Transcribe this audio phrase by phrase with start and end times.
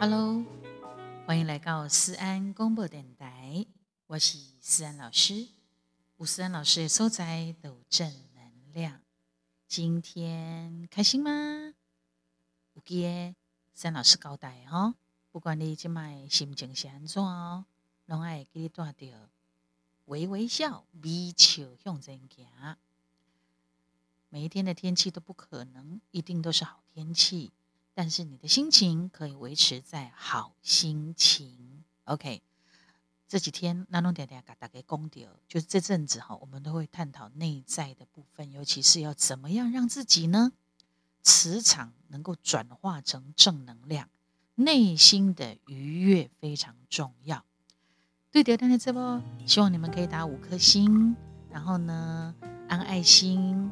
[0.00, 0.44] Hello，
[1.26, 3.64] 欢迎来到思安广播电台，
[4.08, 5.46] 我是思安老师。
[6.16, 9.00] 吴思安老师的所在都正能量。
[9.68, 11.30] 今天开心吗？
[12.74, 13.36] 有记得
[13.72, 14.96] 思安老师交代哈，
[15.30, 17.64] 不管你今麦心情是安怎哦，
[18.06, 19.30] 拢爱给你带着
[20.06, 22.76] 微微笑、微笑向前行。
[24.34, 27.52] 每一天的天气都不可能一定都是好天气，
[27.92, 31.84] 但是你的心情可以维持在好心情。
[32.04, 32.40] OK，
[33.28, 40.52] 这几天那弄点点给大家公掉，就是这阵子哈，我们都会探讨内在的部分，尤其是要怎么样让自己呢
[41.20, 44.08] 磁场能够转化成正能量，
[44.54, 47.44] 内心的愉悦非常重要。
[48.30, 51.14] 对的，但是这波希望你们可以打五颗星，
[51.50, 52.34] 然后呢
[52.68, 53.70] 按爱心。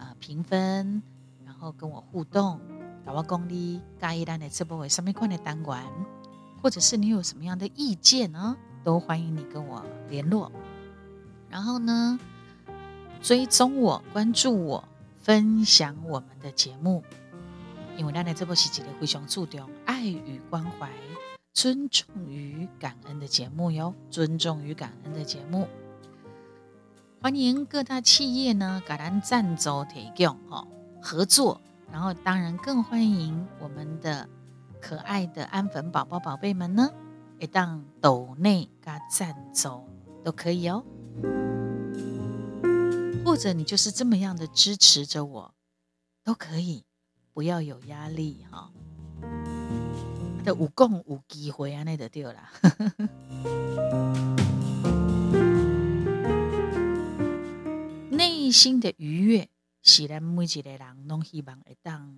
[0.00, 1.02] 啊，评分，
[1.44, 2.58] 然后跟我互动，
[3.04, 5.84] 搞我公里加一单的直播为上面款的单元，
[6.62, 10.50] 或者是你有什么样的意见呢，都欢迎你跟我联络。
[11.50, 12.18] 然后呢，
[13.20, 14.82] 追踪我，关注我，
[15.18, 17.04] 分享我们的节目，
[17.98, 20.90] 因为咱的这波是一个非常注重爱与关怀、
[21.52, 25.68] 尊重与感恩的节目哟，尊重与感恩的节目。
[27.22, 30.66] 欢迎各大企业呢，给咱赞助提供哈
[31.02, 31.60] 合作，
[31.92, 34.26] 然后当然更欢迎我们的
[34.80, 36.90] 可爱的安粉宝宝宝贝们呢，
[37.38, 39.86] 也当斗内加赞助
[40.24, 40.82] 都可以哦。
[43.22, 45.54] 或者你就是这么样的支持着我，
[46.24, 46.84] 都可以，
[47.34, 48.70] 不要有压力哈。
[50.42, 52.48] 的五共五机会啊，那就对了。
[58.50, 59.48] 内心的愉悦，
[59.80, 62.12] 是咱每一个人拢希望会当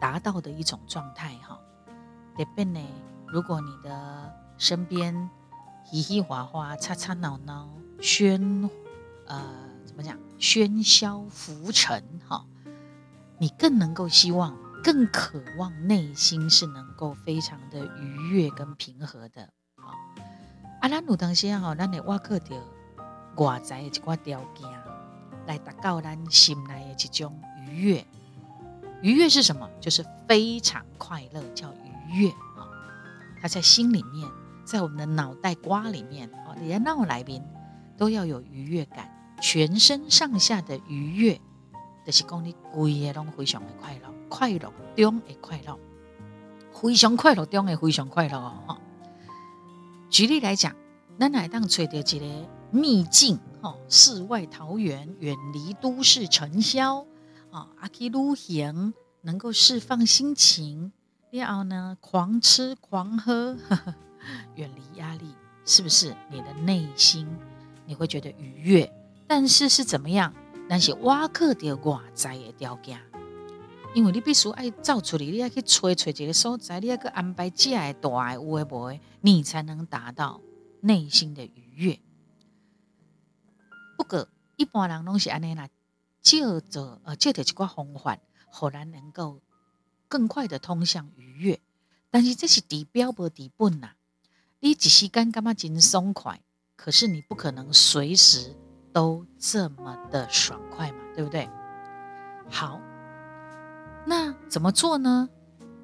[0.00, 1.60] 达到的一种状态哈。
[2.36, 2.80] 特别呢，
[3.28, 5.30] 如果你的身边
[5.84, 7.68] 嘻嘻哈哈、吵吵闹闹、
[8.00, 8.68] 喧
[9.28, 9.40] 呃
[9.86, 12.44] 怎么讲喧嚣浮沉哈，
[13.38, 19.48] 你更能够希望、更渴望内心是能够非常的愉悦跟平和的。
[19.76, 19.92] 好，
[20.80, 22.60] 啊，咱有当时啊，咱得挖克着
[23.36, 24.82] 外在的一寡条件。
[25.46, 28.06] 来达到咱心内的这种愉悦，
[29.02, 29.68] 愉悦是什么？
[29.80, 31.72] 就是非常快乐，叫
[32.08, 32.68] 愉悦啊！
[33.40, 34.28] 它在心里面，
[34.64, 37.42] 在我们的脑袋瓜里面哦，连脑来宾
[37.96, 39.10] 都要有愉悦感，
[39.40, 41.40] 全身上下的愉悦，
[42.06, 45.78] 就是讲你规个拢非常的快乐，快乐中的快乐，
[46.72, 48.78] 非常快乐中的非常快乐哦！
[50.08, 50.74] 举例来讲，
[51.18, 53.38] 咱来当找到一个秘境。
[53.60, 57.06] 哦，世外桃源，远离都市尘嚣，
[57.52, 60.90] 啊，阿基旅行能够释放心情，
[61.30, 63.56] 然后呢，狂吃狂喝，
[64.56, 65.32] 远离压力，
[65.64, 66.16] 是不是？
[66.28, 67.28] 你的内心
[67.86, 68.92] 你会觉得愉悦，
[69.28, 70.34] 但是是怎么样？
[70.68, 72.98] 那些挖克的外在的条件，
[73.94, 80.40] 因为你必须爱造出来，你要去揣揣这个所在，你要去安排这的大有的无诶，你才能达到
[80.80, 82.00] 内心的愉悦。
[84.02, 85.68] 不过，一般人拢是安尼啦，
[86.20, 89.40] 借着呃借着一寡方法，互咱能够
[90.08, 91.60] 更快的通向愉悦。
[92.10, 93.92] 但是这是治标无治本呐。
[94.58, 96.40] 你一时间感觉真松快，
[96.74, 98.56] 可是你不可能随时
[98.92, 101.48] 都这么的爽快嘛，对不对？
[102.50, 102.80] 好，
[104.04, 105.28] 那怎么做呢？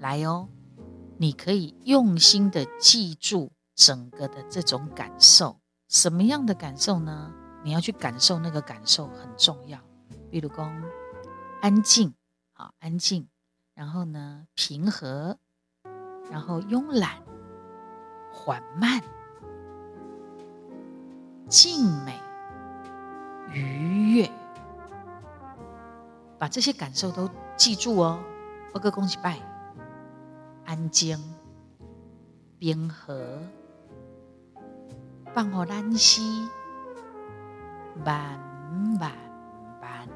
[0.00, 0.48] 来哦，
[1.18, 7.30] 你可以用心的记住整个的这种感受，什么样的感受呢？
[7.66, 9.76] 你要去感受那个感受很重要，
[10.30, 10.70] 比如说
[11.60, 12.14] 安静，
[12.52, 13.26] 好安静，
[13.74, 15.36] 然后呢平和，
[16.30, 17.20] 然后慵懒、
[18.32, 19.02] 缓慢、
[21.48, 22.16] 静美、
[23.52, 24.30] 愉悦，
[26.38, 28.22] 把这些感受都记住哦。
[28.74, 29.40] 我个恭喜拜，
[30.66, 31.18] 安静、
[32.60, 33.40] 平和、
[35.34, 36.48] 放好兰溪。
[38.04, 38.38] 慢
[38.98, 39.12] 慢
[39.80, 40.08] 慢，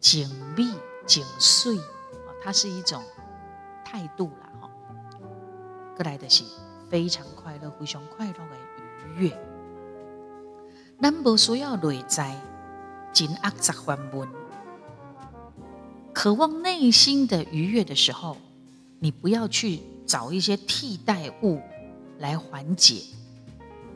[0.00, 0.74] 静谧
[1.06, 1.78] 静水，
[2.42, 3.02] 它是一种
[3.84, 4.70] 态度啦，哈。
[5.96, 6.44] 过来的是
[6.90, 8.40] 非常快乐、非常快乐的
[9.16, 9.38] 愉悦。
[11.00, 12.36] 咱无需要内在
[13.12, 14.28] 紧压杂烦闷，
[16.12, 18.36] 渴望内心的愉悦的时候，
[18.98, 21.60] 你不要去找一些替代物
[22.18, 23.02] 来缓解。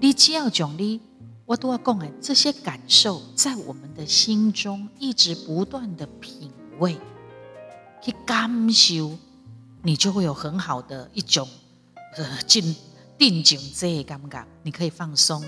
[0.00, 1.00] 你只要将你
[1.44, 6.98] 我都要讲哎，这些感受在我们的心中一直不断的品味，
[8.02, 9.16] 去感受，
[9.82, 11.48] 你就会有很好的一种
[12.16, 12.76] 呃静
[13.16, 15.42] 定静这感觉，你可以放松，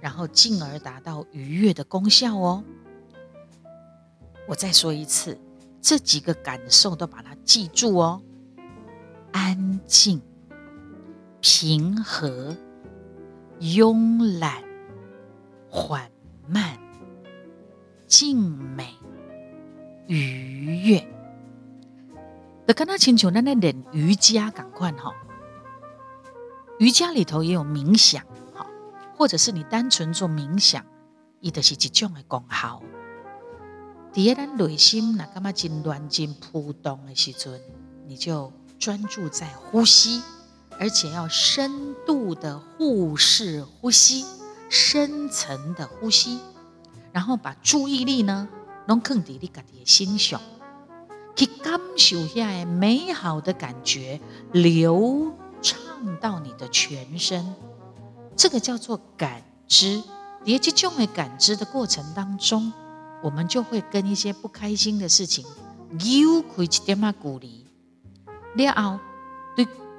[0.00, 2.62] 然后进而达到愉悦的功效哦。
[4.46, 5.38] 我再说一次，
[5.80, 8.20] 这几个感受都把它记住哦：
[9.32, 10.20] 安静、
[11.40, 12.54] 平和、
[13.60, 14.62] 慵懒。
[15.76, 16.08] 缓
[16.46, 16.78] 慢、
[18.06, 18.94] 静美、
[20.06, 21.04] 愉悦，
[22.64, 25.12] 就跟他请求那那点瑜伽赶快哈。
[26.78, 28.24] 瑜伽里头也有冥想
[28.54, 28.64] 哈，
[29.16, 30.86] 或者是你单纯做冥想，
[31.40, 32.80] 伊就是一种的功效。
[34.12, 37.60] 第二，咱内心那干嘛真乱、真扑动的时阵，
[38.06, 40.22] 你就专注在呼吸，
[40.78, 44.24] 而且要深度的互视呼吸。
[44.70, 46.40] 深层的呼吸，
[47.12, 48.48] 然后把注意力呢，
[48.88, 50.40] 拢放在你家己的心上，
[51.36, 55.32] 去感受下美好的感觉流
[55.62, 55.78] 畅
[56.20, 57.54] 到你的全身。
[58.34, 60.02] 这个叫做感知。
[60.44, 62.72] 在这种的感知的过程当中，
[63.22, 65.46] 我们就会跟一些不开心的事情
[65.90, 67.64] 扭开一点啊距离。
[68.56, 68.98] 了后，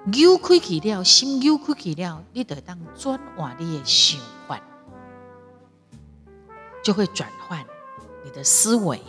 [0.05, 4.61] 扭开去了，心扭开去了，你得当转换你的想法。
[6.83, 7.65] 就会转换
[8.23, 9.01] 你的思维，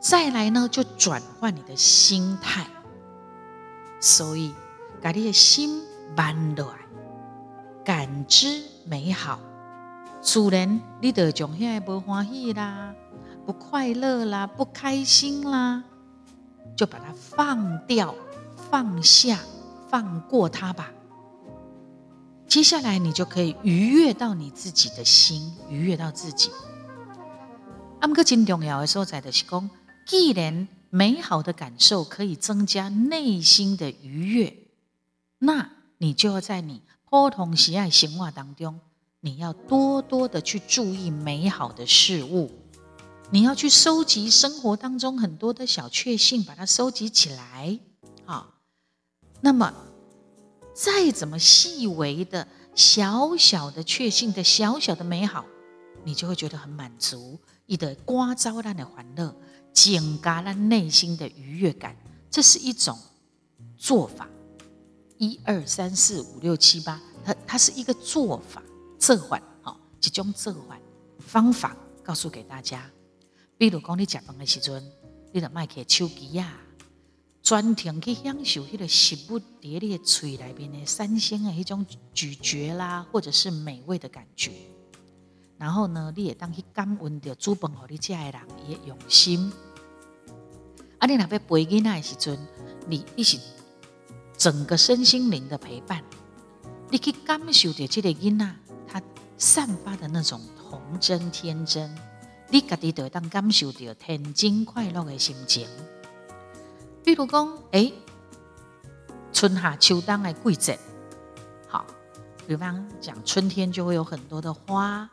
[0.00, 2.66] 再来呢，就转换你的心态。
[4.00, 4.52] 所以，
[5.00, 5.80] 把你的心
[6.16, 6.78] 慢落来，
[7.84, 9.38] 感知美好，
[10.20, 12.92] 自然你得从现在不欢喜啦、
[13.46, 15.84] 不快乐啦、不开心啦，
[16.76, 18.12] 就把它放掉、
[18.70, 19.38] 放下、
[19.90, 20.92] 放过他吧。
[22.46, 26.50] 接下来，你就可以愉悦到你自己的心，愉悦到自己。
[28.00, 29.68] 阿姆克真重要的所在的是讲，
[30.06, 34.56] 既然美好的感受可以增加内心的愉悦，
[35.38, 38.80] 那你就要在你普通喜爱生活当中，
[39.20, 42.50] 你要多多的去注意美好的事物，
[43.30, 47.78] 你要去收集生活当中很多的小确幸，把它收集起来。
[49.40, 49.72] 那么。
[50.72, 55.44] 再怎么细微的、小小的确信的小小的美好，
[56.04, 59.34] 你就会觉得很满足，你的刮招让的欢乐，
[59.74, 61.94] 增加了内心的愉悦感。
[62.30, 62.96] 这是一种
[63.76, 64.26] 做法，
[65.18, 68.62] 一二三四五六七八，它它是一个做法，
[68.98, 70.80] 这缓哈，一种这缓
[71.18, 72.88] 方法，告诉给大家。
[73.58, 74.82] 比如讲，你食饭的时阵，
[75.30, 76.56] 你得迈开手机呀。
[77.50, 84.52] 专程去享受迄个食物伫你嘴内面的三鲜的迄种咀嚼啦，或者是美味的感觉。
[85.58, 89.52] 然后呢，你也当去感恩着煮饭互你食的人伊的用心。
[91.00, 92.38] 啊，你若要陪囡仔的时阵，
[92.86, 93.36] 你你是
[94.38, 96.04] 整个身心灵的陪伴，
[96.88, 98.48] 你去感受着这个囡仔
[98.86, 99.02] 他
[99.36, 101.92] 散发的那种童真天真，
[102.48, 105.66] 你家己就会当感受着天真快乐的心情。
[107.02, 107.90] 比如讲，哎，
[109.32, 110.78] 春夏秋冬的季节，
[111.66, 111.84] 好，
[112.46, 115.08] 比方讲春天就会有很多的花，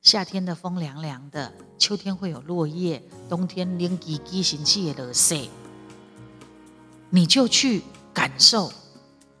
[0.00, 5.36] 夏天的风凉凉的，秋天会有落叶，冬天冷叽叽、神气的色，
[7.10, 7.82] 你就去
[8.14, 8.72] 感受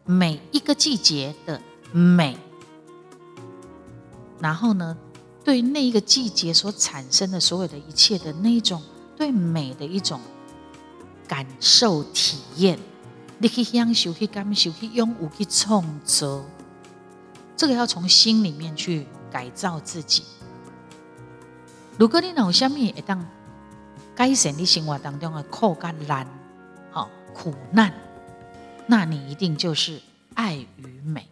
[0.04, 1.60] 每一个季节的
[1.92, 2.36] 美，
[4.38, 4.96] 然后呢，
[5.42, 8.82] 对那一个季节所产生的所有的一切的那种
[9.16, 10.20] 对美的一种。
[11.28, 12.78] 感受体验，
[13.38, 16.44] 你去享受，去感受，去拥有，去创造。
[17.56, 20.22] 这个要从心里面去改造自己。
[21.98, 23.26] 如果你有什么会当
[24.14, 26.26] 改善你生活当中的苦跟难，
[26.90, 27.92] 好苦难，
[28.86, 30.00] 那你一定就是
[30.34, 31.28] 爱与美，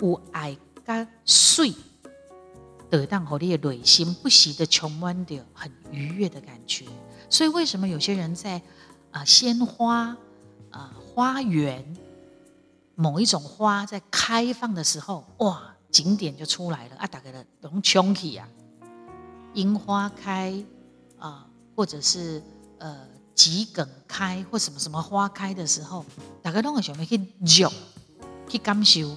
[0.00, 1.74] 有爱跟水，
[2.88, 6.86] 得当和你的内心不时的充满着很愉悦的感觉。
[7.28, 8.60] 所以，为什么有些人在
[9.10, 10.16] 啊鲜花
[10.70, 11.84] 啊花园
[12.94, 17.06] 某一种花在开放的时候，哇，景点就出来了啊！
[17.06, 18.48] 大概的龙琼起啊，
[19.54, 20.64] 樱花开
[21.18, 22.42] 啊，或者是
[22.78, 26.04] 呃桔梗开或什么什么花开的时候，
[26.42, 27.72] 大概都很想要去走
[28.48, 29.16] 去感受，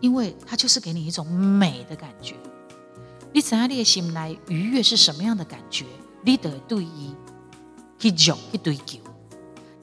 [0.00, 2.34] 因为它就是给你一种美的感觉。
[3.32, 5.86] 你怎样的心来愉悦是什么样的感觉？
[6.22, 7.14] 你得对伊
[7.98, 8.98] 去做去追求，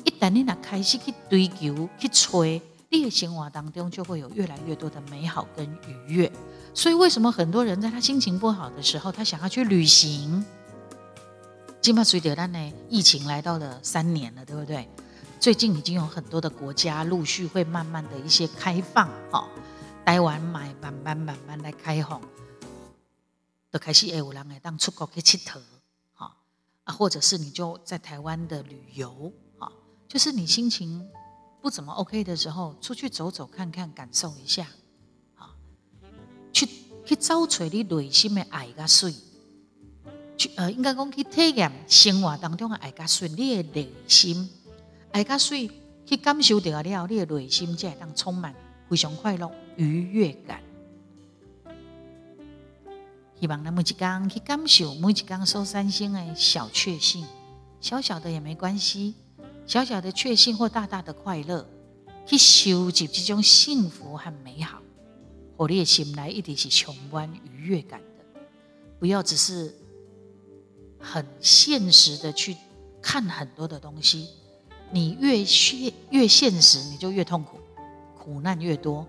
[0.04, 6.32] 一旦你若开始去追求去吹，你的生活当中就会有越来越多的美好跟愉悦。
[6.74, 10.46] 所以为什么很多人在他心情不好的时候，他想要去旅行？
[11.82, 14.88] 今嘛随着咱呢疫情来到了三年了，对不对？
[15.40, 19.48] 最近已经有很多的国家陆续会慢慢的一些开放，哈，
[20.06, 22.20] 台湾买慢慢慢慢来开放，
[23.70, 25.60] 都开始有人来当出国去佚佗，
[26.88, 29.70] 啊，或者是你就在台湾的旅游，啊，
[30.08, 31.06] 就是你心情
[31.62, 34.66] 不怎么 OK 的时候，出去走走看看，感受一下，
[35.36, 35.52] 啊，
[36.54, 36.66] 去
[37.06, 39.14] 去找找你内心的爱跟水，
[40.38, 44.50] 去呃，应该讲去体验生活当中的爱跟水，你的内心。
[45.12, 45.70] 爱跟水
[46.06, 48.56] 去感受到了，你的内心才会当充满
[48.90, 50.62] 非常快乐、愉悦感。
[53.40, 57.24] 希望咱每一天去感受每一天收三星的小确幸，
[57.80, 59.14] 小小的也没关系，
[59.68, 61.64] 小小的确幸或大大的快乐，
[62.26, 64.82] 去收集这种幸福和美好，
[65.56, 68.42] 和你的心来一定是充满愉悦感的。
[69.00, 69.72] 不要只是
[71.00, 72.58] 很现实的去
[73.00, 74.30] 看很多的东西。
[74.90, 77.60] 你越现越现实，你就越痛苦，
[78.18, 79.06] 苦难越多。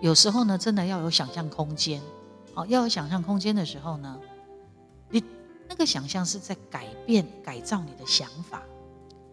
[0.00, 2.02] 有时候呢，真的要有想象空间。
[2.66, 4.20] 要有想象空间的时候呢，
[5.08, 5.22] 你
[5.68, 8.62] 那个想象是在改变、改造你的想法，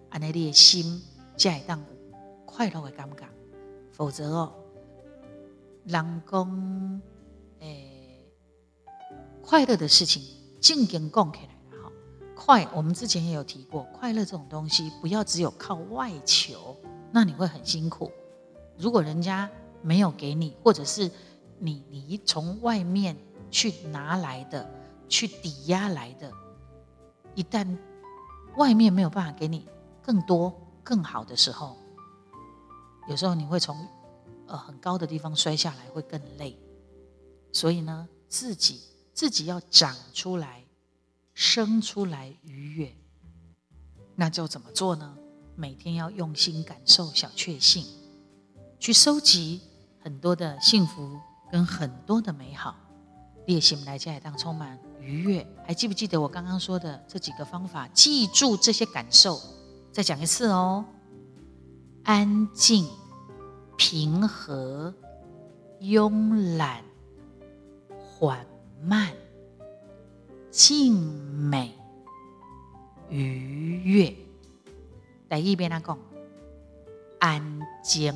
[0.10, 1.02] 安尼你的心
[1.38, 1.84] 才会当
[2.46, 3.28] 快乐的感觉。
[3.92, 4.54] 否则哦，
[5.86, 7.02] 人讲
[7.60, 8.32] 诶
[9.42, 10.24] 快乐的事情，
[10.62, 11.92] 正经讲起来哈。
[12.36, 16.76] 快，我们之前也有提过，快乐这种东西不要只有靠外求，
[17.12, 18.12] 那你会很辛苦。
[18.78, 19.50] 如果人家
[19.82, 21.10] 没有给你，或者是
[21.60, 23.16] 你你从外面
[23.50, 24.70] 去拿来的，
[25.08, 26.32] 去抵押来的，
[27.36, 27.78] 一旦
[28.56, 29.68] 外面没有办法给你
[30.02, 31.78] 更多更好的时候，
[33.10, 33.88] 有时候你会从
[34.48, 36.58] 呃很高的地方摔下来，会更累。
[37.52, 38.82] 所以呢，自己
[39.14, 40.64] 自己要长出来。
[41.40, 42.96] 生出来愉悦，
[44.16, 45.16] 那就怎么做呢？
[45.56, 47.86] 每天要用心感受小确幸，
[48.80, 49.62] 去收集
[50.00, 51.20] 很多的幸福
[51.52, 52.76] 跟很多的美好。
[53.46, 55.48] 列心来家也当充满愉悦。
[55.66, 57.88] 还记不记得我刚刚说的这几个方法？
[57.90, 59.40] 记住这些感受，
[59.92, 60.84] 再讲一次哦：
[62.04, 62.90] 安静、
[63.78, 64.94] 平和、
[65.80, 66.84] 慵懒、
[67.98, 68.46] 缓
[68.82, 69.12] 慢。
[70.50, 70.94] 静
[71.50, 71.72] 美、
[73.10, 74.16] 愉悦，
[75.30, 76.00] 第一边来讲，
[77.20, 78.12] 安静、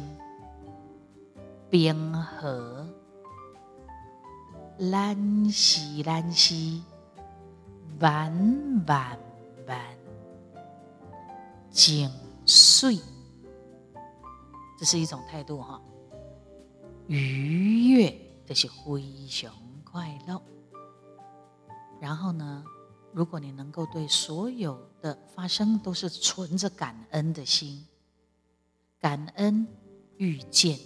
[1.70, 2.88] 平和、
[4.90, 6.82] 兰兮兰兮、
[8.00, 9.20] 弯弯
[9.68, 9.80] 弯、
[11.70, 12.10] 静
[12.48, 12.98] 水，
[14.80, 15.80] 这是一种态度哈。
[17.06, 20.42] 愉悦这是非常快乐。
[22.00, 22.64] 然后呢，
[23.14, 27.86] 如果你能够对所有的发生都是存着感恩的心，
[29.00, 29.68] 感恩
[30.18, 30.80] 遇见，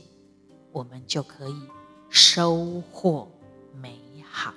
[0.73, 1.69] 我们就可以
[2.09, 3.31] 收获
[3.75, 4.53] 美好。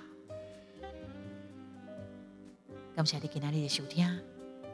[2.95, 4.21] 感谢你今天的收听，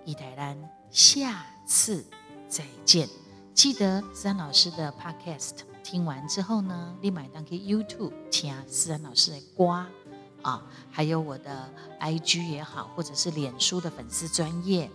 [0.05, 2.05] 一台兰，下次
[2.49, 3.09] 再见。
[3.53, 9.87] 记得思安老师的 Podcast 听完之后呢，立马当去 YouTube 听思安老师的瓜。
[10.43, 14.91] 啊，还有我的 IG 也好，或者是脸书的粉丝专业、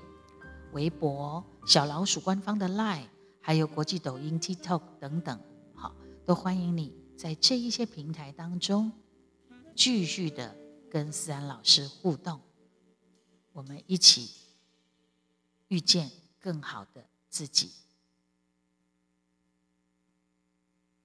[0.73, 3.07] 微博、小老鼠官方的 Line，
[3.41, 5.39] 还有国际抖音 TikTok 等等，
[5.73, 8.91] 好，都欢迎你在这一些平台当中
[9.79, 10.57] 继续的
[10.91, 12.41] 跟思安老师互动，
[13.53, 14.29] 我们一起
[15.69, 17.71] 遇见更好的自己。